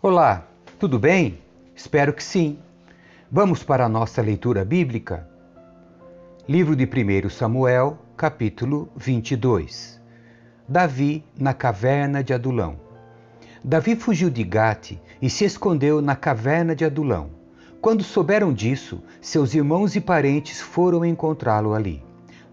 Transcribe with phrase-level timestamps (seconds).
[0.00, 0.46] Olá,
[0.78, 1.40] tudo bem?
[1.74, 2.60] Espero que sim.
[3.28, 5.28] Vamos para a nossa leitura bíblica?
[6.48, 10.00] Livro de 1 Samuel, capítulo 22.
[10.68, 12.78] Davi na caverna de Adulão.
[13.64, 17.30] Davi fugiu de Gate e se escondeu na caverna de Adulão.
[17.80, 22.04] Quando souberam disso, seus irmãos e parentes foram encontrá-lo ali.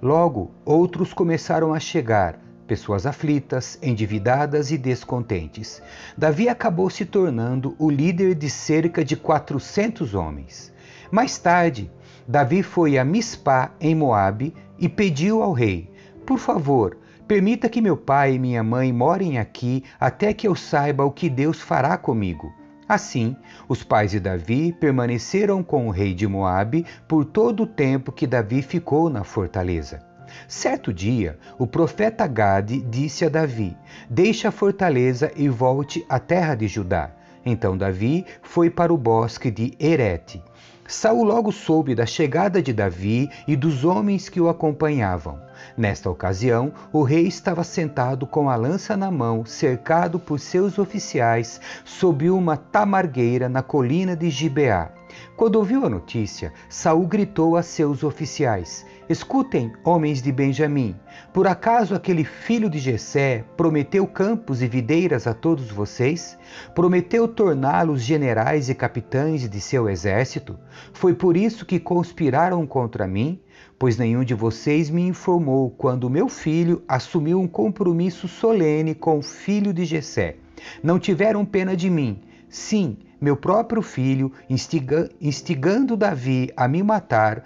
[0.02, 5.82] Logo, outros começaram a chegar, pessoas aflitas, endividadas e descontentes.
[6.18, 10.74] Davi acabou se tornando o líder de cerca de 400 homens.
[11.12, 11.92] Mais tarde,
[12.28, 15.90] Davi foi a Mispá, em Moabe, e pediu ao rei:
[16.26, 21.06] Por favor, permita que meu pai e minha mãe morem aqui até que eu saiba
[21.06, 22.52] o que Deus fará comigo.
[22.88, 23.36] Assim,
[23.68, 28.28] os pais de Davi permaneceram com o rei de Moabe por todo o tempo que
[28.28, 30.15] Davi ficou na fortaleza.
[30.48, 33.76] Certo dia, o profeta Gade disse a Davi:
[34.10, 37.12] Deixe a fortaleza e volte à terra de Judá.
[37.46, 40.44] Então Davi foi para o bosque de Herete.
[40.88, 45.40] Saul logo soube da chegada de Davi e dos homens que o acompanhavam.
[45.76, 51.60] Nesta ocasião, o rei estava sentado com a lança na mão, cercado por seus oficiais,
[51.84, 54.92] sob uma tamargueira na colina de Gibeá.
[55.36, 60.96] Quando ouviu a notícia, Saul gritou a seus oficiais: Escutem, homens de Benjamim,
[61.32, 66.38] por acaso aquele filho de Jessé prometeu campos e videiras a todos vocês?
[66.74, 70.58] Prometeu torná-los generais e capitães de seu exército?
[70.92, 73.40] Foi por isso que conspiraram contra mim?
[73.78, 79.22] Pois nenhum de vocês me informou quando meu filho assumiu um compromisso solene com o
[79.22, 80.38] filho de Jessé.
[80.82, 82.22] Não tiveram pena de mim.
[82.50, 87.44] Sim, meu próprio filho, instiga, instigando Davi a me matar,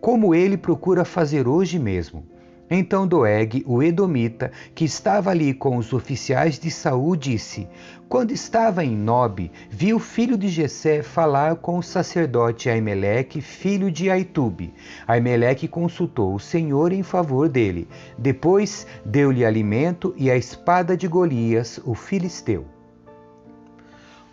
[0.00, 2.24] como ele procura fazer hoje mesmo.
[2.70, 7.68] Então Doeg, o Edomita, que estava ali com os oficiais de Saul, disse:
[8.08, 13.90] Quando estava em Nob, vi o filho de Jessé falar com o sacerdote Aimeleque, filho
[13.90, 14.72] de Aitube.
[15.06, 17.86] Aimeleque consultou o Senhor em favor dele.
[18.16, 22.73] Depois deu-lhe alimento e a espada de Golias, o filisteu.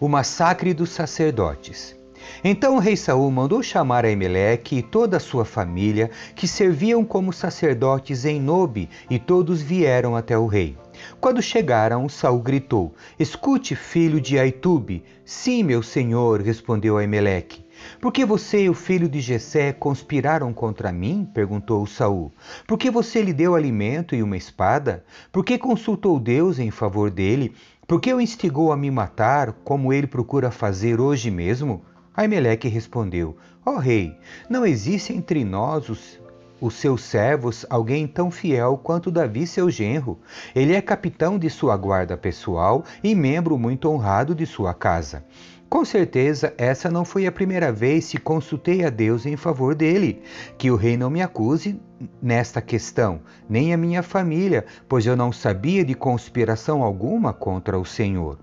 [0.01, 1.95] O massacre dos sacerdotes.
[2.43, 7.31] Então o rei Saul mandou chamar Aimeleque e toda a sua família, que serviam como
[7.31, 10.75] sacerdotes em Nobe, e todos vieram até o rei.
[11.19, 15.03] Quando chegaram, Saul gritou: Escute, filho de Aitube.
[15.23, 17.63] Sim, meu senhor, respondeu Aimeleque.
[17.99, 21.29] Por que você e o filho de Jessé conspiraram contra mim?
[21.31, 22.31] perguntou Saul.
[22.67, 25.03] Por que você lhe deu alimento e uma espada?
[25.31, 27.53] Por que consultou Deus em favor dele?
[27.91, 31.81] Por que o instigou a me matar, como ele procura fazer hoje mesmo?
[32.15, 33.35] Aimeleque respondeu:
[33.65, 34.17] Ó oh, rei,
[34.49, 36.17] não existe entre nós os,
[36.61, 40.17] os seus servos alguém tão fiel quanto Davi, seu genro.
[40.55, 45.25] Ele é capitão de sua guarda pessoal e membro muito honrado de sua casa.
[45.71, 50.21] Com certeza, essa não foi a primeira vez que consultei a Deus em favor dele.
[50.57, 51.79] Que o rei não me acuse
[52.21, 57.85] nesta questão, nem a minha família, pois eu não sabia de conspiração alguma contra o
[57.85, 58.37] Senhor.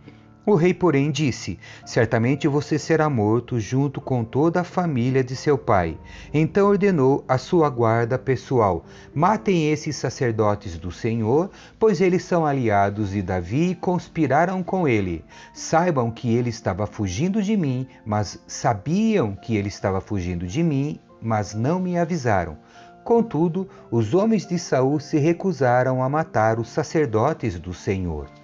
[0.48, 5.58] O rei, porém, disse: Certamente você será morto junto com toda a família de seu
[5.58, 5.98] pai.
[6.32, 8.82] Então ordenou a sua guarda pessoal:
[9.14, 15.22] Matem esses sacerdotes do Senhor, pois eles são aliados de Davi e conspiraram com ele.
[15.52, 20.98] Saibam que ele estava fugindo de mim, mas sabiam que ele estava fugindo de mim,
[21.20, 22.56] mas não me avisaram.
[23.04, 28.37] Contudo, os homens de Saul se recusaram a matar os sacerdotes do Senhor.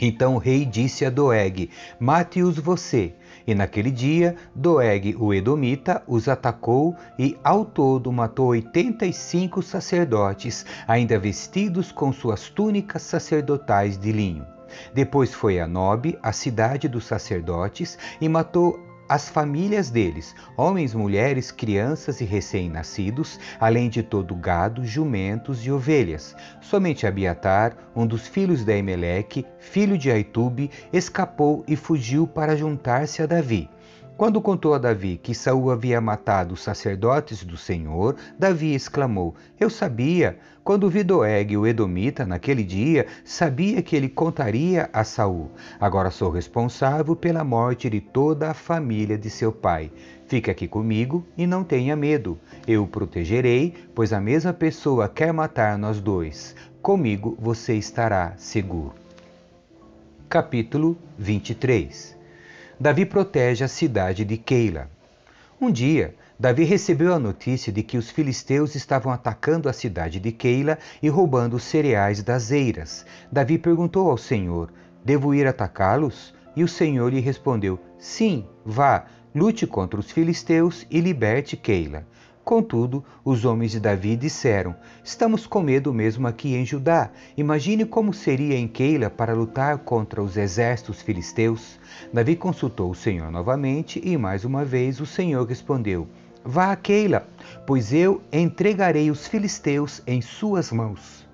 [0.00, 3.14] Então o rei disse a Doeg: Mate-os você.
[3.46, 9.62] E naquele dia, Doeg, o Edomita, os atacou e ao todo matou oitenta e cinco
[9.62, 14.46] sacerdotes, ainda vestidos com suas túnicas sacerdotais de linho.
[14.92, 21.50] Depois foi a Nob, a cidade dos sacerdotes, e matou as famílias deles, homens, mulheres,
[21.50, 26.36] crianças e recém-nascidos, além de todo gado, jumentos e ovelhas.
[26.60, 33.22] Somente Abiatar, um dos filhos de Emeleque, filho de Aitube, escapou e fugiu para juntar-se
[33.22, 33.70] a Davi.
[34.18, 39.70] Quando contou a Davi que Saul havia matado os sacerdotes do Senhor, Davi exclamou: Eu
[39.70, 40.40] sabia.
[40.64, 45.52] Quando vi Doeg, o Edomita, naquele dia, sabia que ele contaria a Saul.
[45.78, 49.92] Agora sou responsável pela morte de toda a família de seu pai.
[50.26, 52.36] Fique aqui comigo e não tenha medo.
[52.66, 56.56] Eu o protegerei, pois a mesma pessoa quer matar nós dois.
[56.82, 58.94] Comigo você estará seguro.
[60.28, 62.17] Capítulo 23
[62.80, 64.88] Davi protege a cidade de Keila.
[65.60, 70.30] Um dia, Davi recebeu a notícia de que os filisteus estavam atacando a cidade de
[70.30, 73.04] Keila e roubando os cereais das eiras.
[73.32, 74.72] Davi perguntou ao Senhor:
[75.04, 76.32] Devo ir atacá-los?
[76.54, 82.06] E o Senhor lhe respondeu: Sim, vá, lute contra os filisteus e liberte Keila.
[82.48, 84.74] Contudo, os homens de Davi disseram:
[85.04, 87.10] Estamos com medo mesmo aqui em Judá.
[87.36, 91.78] Imagine como seria em Keila para lutar contra os exércitos filisteus.
[92.10, 96.08] Davi consultou o Senhor novamente e mais uma vez o Senhor respondeu:
[96.42, 97.28] Vá a Keila,
[97.66, 101.28] pois eu entregarei os filisteus em suas mãos.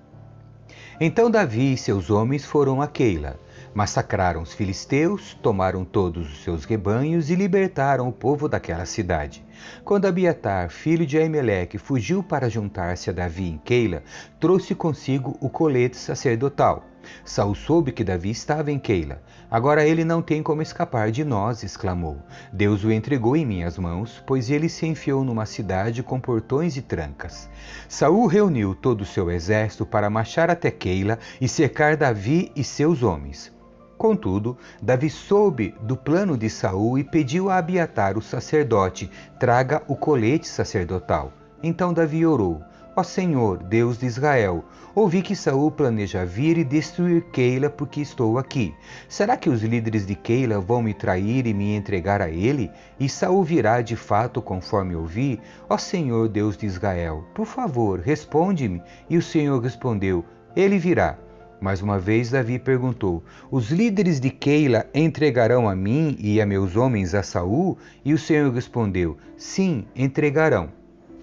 [0.99, 3.39] Então Davi e seus homens foram a Keila.
[3.75, 9.45] Massacraram os filisteus, tomaram todos os seus rebanhos e libertaram o povo daquela cidade.
[9.83, 14.01] Quando Abiatar, filho de Aimeleque, fugiu para juntar-se a Davi em Keila,
[14.39, 16.85] trouxe consigo o colete sacerdotal.
[17.25, 19.21] Saul soube que Davi estava em Keila.
[19.51, 22.17] Agora ele não tem como escapar de nós, exclamou.
[22.53, 26.81] Deus o entregou em minhas mãos, pois ele se enfiou numa cidade com portões e
[26.81, 27.49] trancas.
[27.89, 33.03] Saul reuniu todo o seu exército para marchar até Keila e cercar Davi e seus
[33.03, 33.53] homens.
[33.97, 39.09] Contudo, Davi soube do plano de Saul e pediu a Abiatar, o sacerdote,
[39.39, 41.31] traga o colete sacerdotal.
[41.63, 42.61] Então Davi orou:
[42.97, 44.63] Ó Senhor, Deus de Israel,
[44.93, 48.73] ouvi que Saul planeja vir e destruir Keila porque estou aqui.
[49.09, 52.71] Será que os líderes de Keila vão me trair e me entregar a ele?
[52.97, 55.41] E Saul virá de fato conforme ouvi?
[55.69, 58.81] Ó Senhor, Deus de Israel, por favor, responde-me.
[59.09, 60.23] E o Senhor respondeu:
[60.55, 61.17] Ele virá.
[61.59, 66.75] Mais uma vez, Davi perguntou: Os líderes de Keila entregarão a mim e a meus
[66.75, 67.77] homens a Saul?
[68.03, 70.69] E o Senhor respondeu: Sim, entregarão.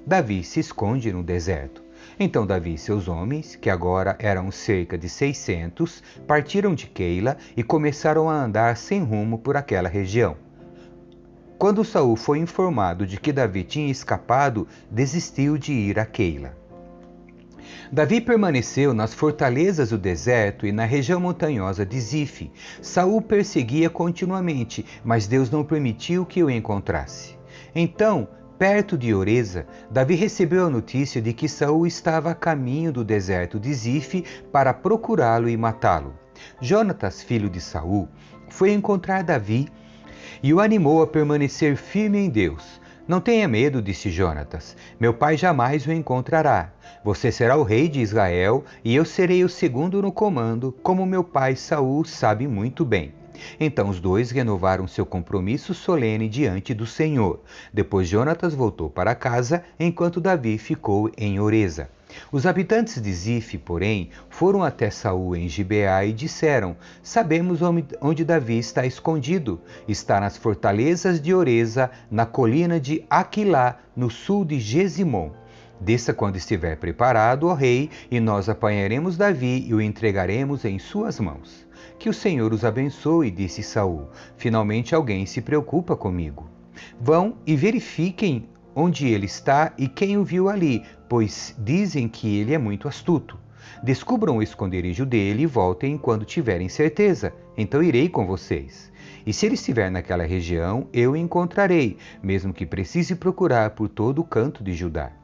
[0.07, 1.83] Davi se esconde no deserto.
[2.19, 7.63] Então Davi e seus homens, que agora eram cerca de seiscentos, partiram de Keila e
[7.63, 10.37] começaram a andar sem rumo por aquela região.
[11.59, 16.62] Quando Saul foi informado de que Davi tinha escapado, desistiu de ir a Keila.
[17.91, 22.51] Davi permaneceu nas fortalezas do deserto e na região montanhosa de Zif.
[22.81, 27.37] Saul perseguia continuamente, mas Deus não permitiu que o encontrasse.
[27.75, 28.29] Então,
[28.59, 33.59] perto de Oreza, Davi recebeu a notícia de que Saul estava a caminho do deserto
[33.59, 36.15] de Zif para procurá-lo e matá-lo.
[36.61, 38.09] Jonatas, filho de Saul,
[38.49, 39.69] foi encontrar Davi
[40.43, 42.81] e o animou a permanecer firme em Deus.
[43.07, 44.77] Não tenha medo, disse Jonatas.
[44.99, 46.73] Meu pai jamais o encontrará.
[47.05, 51.25] Você será o rei de Israel e eu serei o segundo no comando, como meu
[51.25, 53.13] pai Saul sabe muito bem.
[53.59, 57.41] Então os dois renovaram seu compromisso solene diante do Senhor.
[57.73, 61.91] Depois Jonatas voltou para casa, enquanto Davi ficou em Oreza.
[62.31, 67.61] Os habitantes de Zif, porém, foram até Saul em Gibeá e disseram: Sabemos
[68.01, 69.61] onde Davi está escondido.
[69.87, 75.31] Está nas fortalezas de Oreza, na colina de Aquilá, no sul de Gesimon.
[75.81, 81.19] Desça quando estiver preparado, ó rei, e nós apanharemos Davi e o entregaremos em suas
[81.19, 81.67] mãos.
[81.99, 84.09] Que o Senhor os abençoe, disse Saul.
[84.37, 86.49] Finalmente alguém se preocupa comigo.
[87.01, 92.55] Vão e verifiquem onde ele está e quem o viu ali, pois dizem que ele
[92.55, 93.39] é muito astuto.
[93.83, 97.33] Descubram o esconderijo dele e voltem quando tiverem certeza.
[97.57, 98.93] Então irei com vocês.
[99.27, 104.21] E se ele estiver naquela região, eu o encontrarei, mesmo que precise procurar por todo
[104.21, 105.22] o canto de Judá.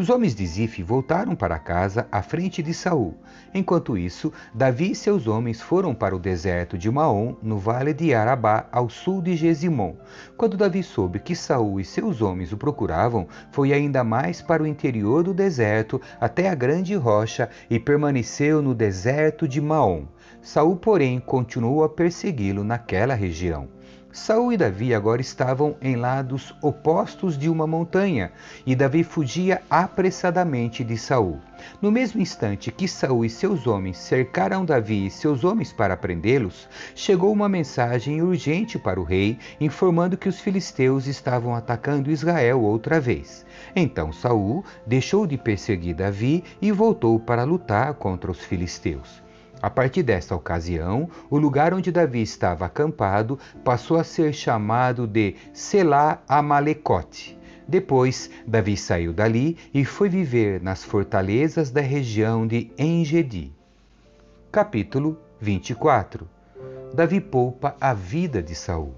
[0.00, 3.18] Os homens de Zif voltaram para casa à frente de Saul.
[3.52, 8.14] Enquanto isso, Davi e seus homens foram para o deserto de Maom, no vale de
[8.14, 9.96] Arabá, ao sul de Gesimon.
[10.38, 14.66] Quando Davi soube que Saul e seus homens o procuravam, foi ainda mais para o
[14.66, 20.06] interior do deserto, até a grande rocha, e permaneceu no deserto de Maom.
[20.40, 23.68] Saul, porém, continuou a persegui-lo naquela região.
[24.12, 28.32] Saul e Davi agora estavam em lados opostos de uma montanha,
[28.66, 31.38] e Davi fugia apressadamente de Saul.
[31.80, 36.68] No mesmo instante que Saul e seus homens cercaram Davi e seus homens para prendê-los,
[36.92, 42.98] chegou uma mensagem urgente para o rei, informando que os filisteus estavam atacando Israel outra
[42.98, 43.46] vez.
[43.76, 49.22] Então Saul deixou de perseguir Davi e voltou para lutar contra os filisteus.
[49.62, 55.34] A partir desta ocasião, o lugar onde Davi estava acampado passou a ser chamado de
[55.52, 57.38] Selá Amalecote.
[57.68, 63.52] Depois, Davi saiu dali e foi viver nas fortalezas da região de Engedi.
[64.50, 66.26] Capítulo 24
[66.94, 68.94] Davi poupa a vida de Saul.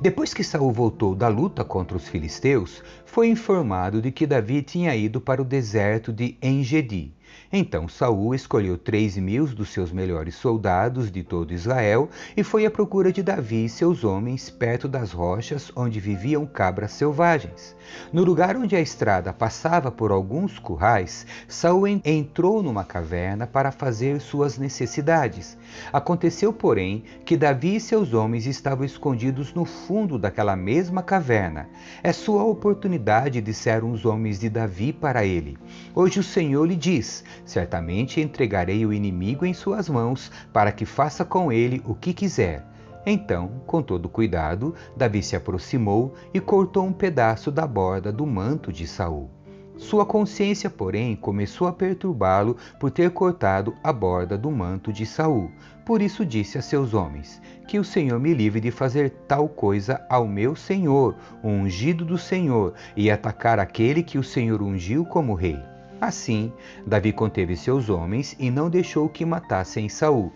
[0.00, 4.96] Depois que Saul voltou da luta contra os filisteus, foi informado de que Davi tinha
[4.96, 7.15] ido para o deserto de Engedi.
[7.52, 12.70] Então Saul escolheu três mil dos seus melhores soldados de todo Israel e foi à
[12.70, 17.76] procura de Davi e seus homens perto das rochas onde viviam cabras selvagens.
[18.12, 24.20] No lugar onde a estrada passava por alguns currais, Saul entrou numa caverna para fazer
[24.20, 25.56] suas necessidades.
[25.92, 31.68] Aconteceu, porém, que Davi e seus homens estavam escondidos no fundo daquela mesma caverna.
[32.02, 35.56] É sua oportunidade, disseram os homens de Davi para ele.
[35.94, 41.24] Hoje o Senhor lhe diz: Certamente entregarei o inimigo em suas mãos, para que faça
[41.24, 42.64] com ele o que quiser.
[43.04, 48.72] Então, com todo cuidado, Davi se aproximou e cortou um pedaço da borda do manto
[48.72, 49.30] de Saul.
[49.76, 55.50] Sua consciência, porém, começou a perturbá-lo por ter cortado a borda do manto de Saul.
[55.84, 60.04] Por isso disse a seus homens: Que o Senhor me livre de fazer tal coisa
[60.08, 65.34] ao meu Senhor, o ungido do Senhor, e atacar aquele que o Senhor ungiu como
[65.34, 65.58] rei.
[66.00, 66.52] Assim,
[66.86, 70.32] Davi conteve seus homens e não deixou que matassem Saul.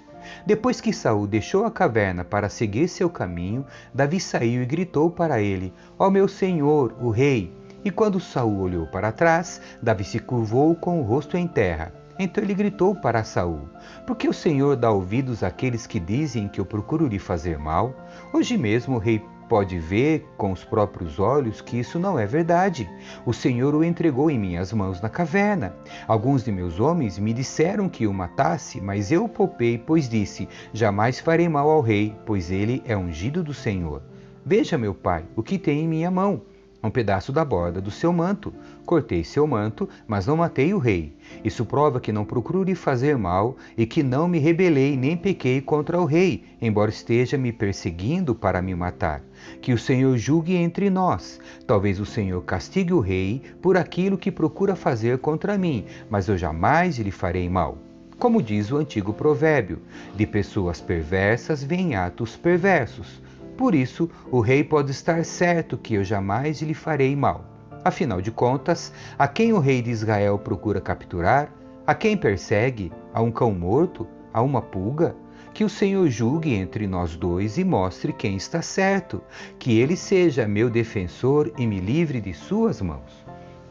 [0.46, 5.40] Depois que Saul deixou a caverna para seguir seu caminho, Davi saiu e gritou para
[5.40, 7.52] ele: Ó oh meu senhor, o rei!
[7.84, 11.94] E quando Saul olhou para trás, Davi se curvou com o rosto em terra.
[12.18, 13.62] Então ele gritou para Saul:
[14.06, 17.94] Por que o Senhor dá ouvidos àqueles que dizem que eu procuro lhe fazer mal?
[18.32, 22.88] Hoje mesmo o rei pode ver com os próprios olhos que isso não é verdade.
[23.26, 25.74] O Senhor o entregou em minhas mãos na caverna.
[26.06, 30.48] Alguns de meus homens me disseram que o matasse, mas eu o poupei, pois disse:
[30.72, 34.00] Jamais farei mal ao rei, pois ele é ungido do Senhor.
[34.46, 36.42] Veja, meu pai, o que tem em minha mão
[36.82, 38.52] um pedaço da borda do seu manto.
[38.86, 41.14] Cortei seu manto, mas não matei o rei.
[41.44, 45.60] Isso prova que não procuro lhe fazer mal e que não me rebelei nem pequei
[45.60, 49.22] contra o rei, embora esteja me perseguindo para me matar.
[49.60, 51.38] Que o Senhor julgue entre nós.
[51.66, 56.36] Talvez o Senhor castigue o rei por aquilo que procura fazer contra mim, mas eu
[56.36, 57.78] jamais lhe farei mal.
[58.18, 59.78] Como diz o antigo provérbio:
[60.14, 63.22] de pessoas perversas vêm atos perversos.
[63.60, 67.44] Por isso, o rei pode estar certo que eu jamais lhe farei mal.
[67.84, 71.52] Afinal de contas, a quem o rei de Israel procura capturar?
[71.86, 72.90] A quem persegue?
[73.12, 74.08] A um cão morto?
[74.32, 75.14] A uma pulga?
[75.52, 79.20] Que o Senhor julgue entre nós dois e mostre quem está certo,
[79.58, 83.26] que ele seja meu defensor e me livre de suas mãos.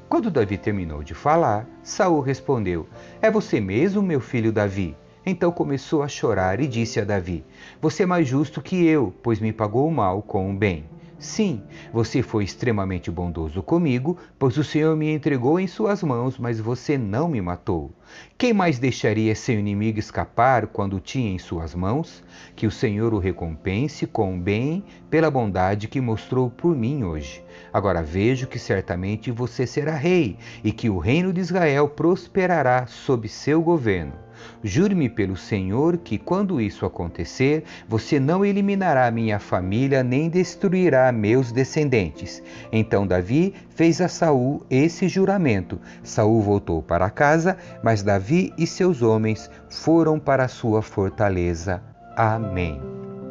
[0.08, 2.86] Quando Davi terminou de falar, Saul respondeu:
[3.24, 4.96] É você mesmo, meu filho Davi?
[5.30, 7.46] Então começou a chorar e disse a Davi:
[7.80, 10.86] Você é mais justo que eu, pois me pagou o mal com o bem.
[11.20, 11.62] Sim,
[11.94, 16.98] você foi extremamente bondoso comigo, pois o Senhor me entregou em suas mãos, mas você
[16.98, 17.92] não me matou.
[18.40, 22.24] Quem mais deixaria seu inimigo escapar quando o tinha em suas mãos?
[22.56, 27.44] Que o Senhor o recompense com bem pela bondade que mostrou por mim hoje.
[27.72, 33.30] Agora vejo que certamente você será rei e que o reino de Israel prosperará sob
[33.30, 34.29] seu governo.
[34.64, 41.52] Jure-me pelo Senhor que, quando isso acontecer, você não eliminará minha família nem destruirá meus
[41.52, 42.42] descendentes.
[42.72, 45.80] Então Davi fez a Saul esse juramento.
[46.04, 51.82] Saul voltou para casa, mas Davi e seus homens foram para sua fortaleza.
[52.16, 52.82] Amém.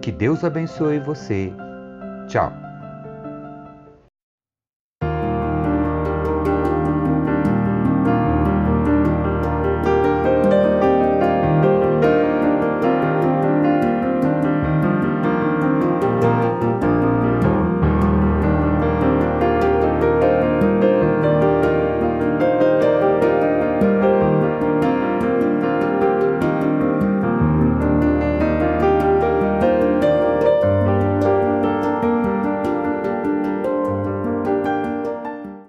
[0.00, 1.52] Que Deus abençoe você.
[2.28, 2.67] Tchau.